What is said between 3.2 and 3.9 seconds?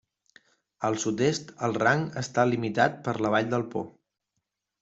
la Vall del Po.